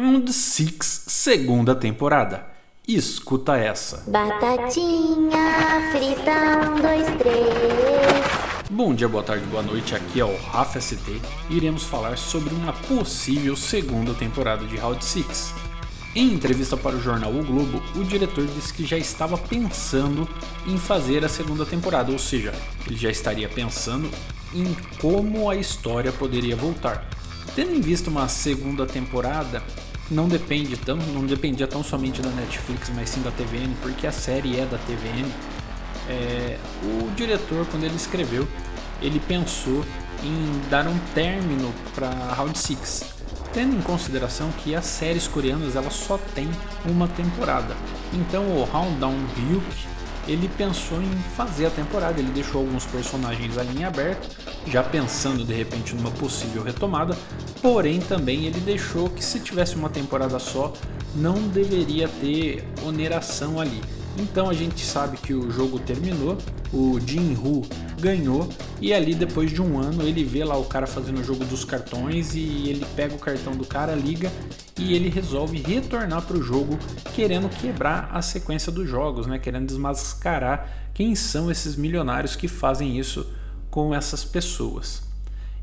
[0.00, 0.76] Round 6,
[1.08, 2.46] segunda temporada.
[2.86, 4.04] Escuta essa.
[4.06, 8.70] Batatinha frita, um, dois, três.
[8.70, 9.96] Bom dia, boa tarde, boa noite.
[9.96, 15.04] Aqui é o Rafa ST e iremos falar sobre uma possível segunda temporada de Round
[15.04, 15.52] 6.
[16.14, 20.28] Em entrevista para o jornal O Globo, o diretor disse que já estava pensando
[20.68, 22.54] em fazer a segunda temporada, ou seja,
[22.86, 24.08] ele já estaria pensando
[24.54, 27.04] em como a história poderia voltar.
[27.56, 29.60] Tendo em vista uma segunda temporada,
[30.10, 34.12] não depende tão, não dependia tão somente da Netflix, mas sim da TVN, porque a
[34.12, 35.30] série é da TVN.
[36.08, 38.48] É, o diretor, quando ele escreveu,
[39.02, 39.84] ele pensou
[40.22, 43.04] em dar um término para Round 6,
[43.52, 46.48] tendo em consideração que as séries coreanas elas só têm
[46.86, 47.76] uma temporada.
[48.12, 49.88] Então o Round Down Hyuk
[50.28, 52.20] ele pensou em fazer a temporada.
[52.20, 54.28] Ele deixou alguns personagens ali em aberto,
[54.66, 57.16] já pensando de repente numa possível retomada.
[57.60, 60.72] Porém, também ele deixou que se tivesse uma temporada só,
[61.14, 63.80] não deveria ter oneração ali.
[64.18, 66.36] Então a gente sabe que o jogo terminou,
[66.72, 67.64] o Jin-Hu
[68.00, 68.48] ganhou
[68.80, 71.64] e ali depois de um ano ele vê lá o cara fazendo o jogo dos
[71.64, 74.30] cartões e ele pega o cartão do cara, liga
[74.76, 76.76] e ele resolve retornar para o jogo
[77.14, 79.38] querendo quebrar a sequência dos jogos, né?
[79.38, 83.24] Querendo desmascarar quem são esses milionários que fazem isso
[83.70, 85.07] com essas pessoas.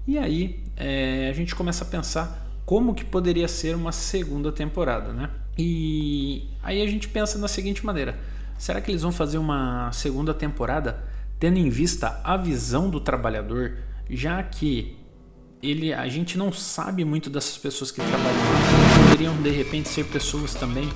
[0.07, 5.13] E aí é, a gente começa a pensar como que poderia ser uma segunda temporada,
[5.13, 5.29] né?
[5.57, 8.19] E aí a gente pensa da seguinte maneira
[8.57, 11.03] Será que eles vão fazer uma segunda temporada
[11.39, 13.77] tendo em vista a visão do trabalhador,
[14.09, 14.97] já que
[15.61, 19.09] ele, a gente não sabe muito dessas pessoas que trabalham lá.
[19.09, 20.89] Poderiam de repente ser pessoas também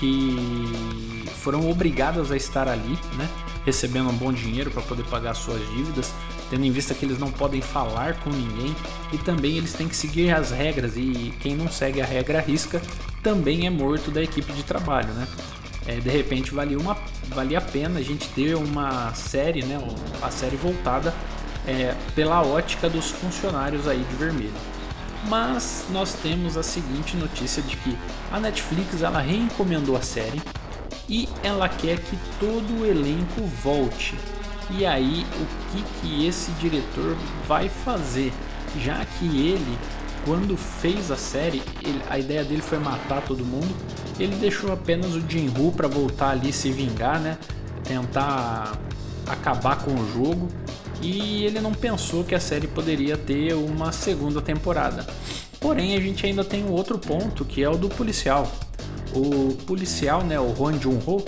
[0.00, 3.28] que foram obrigadas a estar ali, né?
[3.64, 6.12] recebendo um bom dinheiro para poder pagar suas dívidas,
[6.54, 8.76] tendo em vista que eles não podem falar com ninguém
[9.12, 12.80] e também eles têm que seguir as regras e quem não segue a regra risca
[13.24, 15.26] também é morto da equipe de trabalho, né?
[15.84, 16.96] é, de repente valia, uma,
[17.28, 19.80] valia a pena a gente ter uma série, né,
[20.22, 21.12] a série voltada
[21.66, 24.52] é, pela ótica dos funcionários aí de vermelho.
[25.28, 27.98] Mas nós temos a seguinte notícia de que
[28.30, 30.40] a Netflix ela reencomendou a série
[31.08, 34.14] e ela quer que todo o elenco volte.
[34.70, 37.16] E aí o que, que esse diretor
[37.46, 38.32] vai fazer?
[38.80, 39.78] Já que ele
[40.24, 43.74] quando fez a série, ele, a ideia dele foi matar todo mundo.
[44.18, 47.36] Ele deixou apenas o Jinru para voltar ali se vingar, né?
[47.82, 48.78] Tentar
[49.26, 50.48] acabar com o jogo.
[51.02, 55.06] E ele não pensou que a série poderia ter uma segunda temporada.
[55.60, 58.50] Porém, a gente ainda tem um outro ponto que é o do policial.
[59.12, 61.22] O policial, né, o Hwan Jun-ho,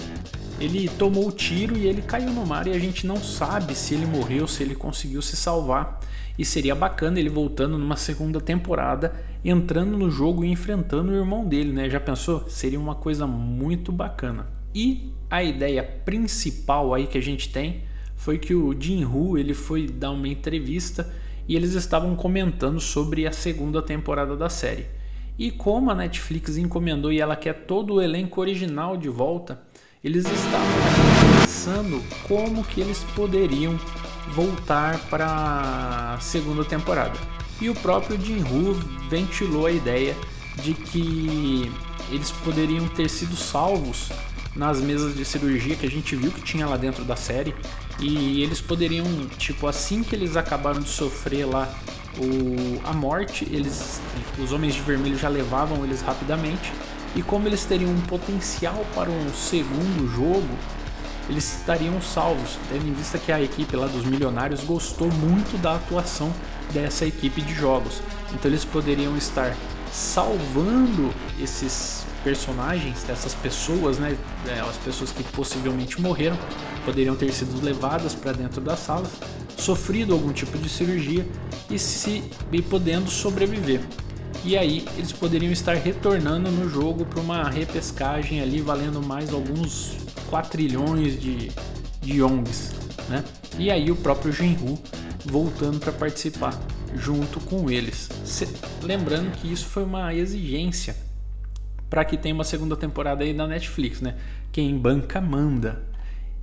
[0.58, 3.94] ele tomou o tiro e ele caiu no mar e a gente não sabe se
[3.94, 6.00] ele morreu, se ele conseguiu se salvar.
[6.38, 9.14] E seria bacana ele voltando numa segunda temporada,
[9.44, 11.88] entrando no jogo e enfrentando o irmão dele, né?
[11.88, 12.48] Já pensou?
[12.48, 14.46] Seria uma coisa muito bacana.
[14.74, 17.82] E a ideia principal aí que a gente tem
[18.14, 21.10] foi que o Jin-Hu ele foi dar uma entrevista
[21.48, 24.86] e eles estavam comentando sobre a segunda temporada da série.
[25.38, 29.62] E como a Netflix encomendou e ela quer todo o elenco original de volta,
[30.06, 33.76] eles estavam pensando como que eles poderiam
[34.28, 37.18] voltar para a segunda temporada.
[37.60, 38.74] E o próprio Jin-Woo
[39.10, 40.16] ventilou a ideia
[40.62, 41.72] de que
[42.08, 44.10] eles poderiam ter sido salvos
[44.54, 47.52] nas mesas de cirurgia que a gente viu que tinha lá dentro da série
[47.98, 49.04] e eles poderiam,
[49.36, 51.68] tipo, assim que eles acabaram de sofrer lá
[52.16, 54.00] o, a morte, eles,
[54.38, 56.72] os homens de vermelho já levavam eles rapidamente
[57.16, 60.54] e como eles teriam um potencial para um segundo jogo,
[61.30, 65.76] eles estariam salvos, tendo em vista que a equipe lá dos milionários gostou muito da
[65.76, 66.30] atuação
[66.72, 68.02] dessa equipe de jogos.
[68.34, 69.56] Então eles poderiam estar
[69.90, 71.10] salvando
[71.40, 74.16] esses personagens, dessas pessoas, né,
[74.46, 76.36] é, as pessoas que possivelmente morreram,
[76.84, 79.10] poderiam ter sido levadas para dentro das salas,
[79.56, 81.26] sofrido algum tipo de cirurgia
[81.70, 82.22] e se
[82.52, 83.80] e podendo sobreviver.
[84.46, 89.96] E aí eles poderiam estar retornando no jogo para uma repescagem ali valendo mais alguns
[90.30, 91.50] quatrilhões de,
[92.00, 92.72] de ONGs,
[93.08, 93.24] né?
[93.58, 94.78] E aí o próprio Jinru
[95.24, 96.56] voltando para participar
[96.94, 98.08] junto com eles.
[98.24, 98.46] Se,
[98.84, 100.94] lembrando que isso foi uma exigência
[101.90, 104.14] para que tenha uma segunda temporada aí na Netflix, né?
[104.52, 105.82] Quem banca manda.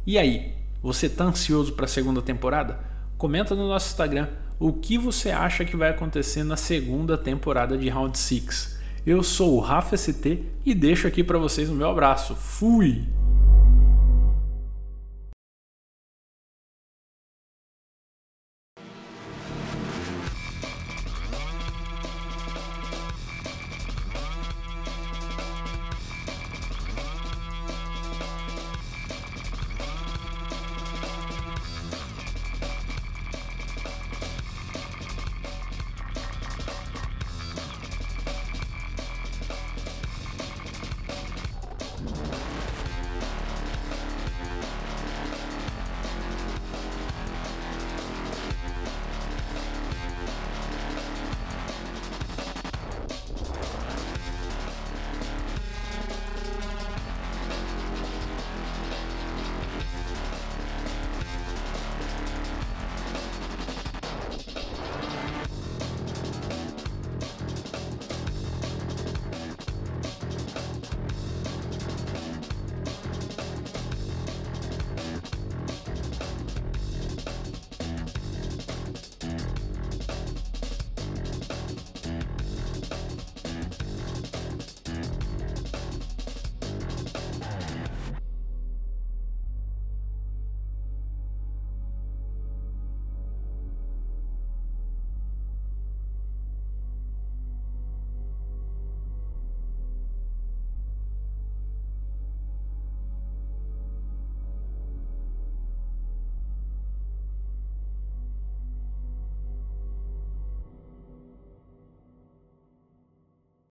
[0.05, 2.81] E aí, você tá ansioso para a segunda temporada?
[3.17, 4.27] Comenta no nosso Instagram
[4.65, 8.80] o que você acha que vai acontecer na segunda temporada de Round 6.
[9.06, 12.33] Eu sou o Rafa ST e deixo aqui para vocês o meu abraço.
[12.33, 13.04] Fui!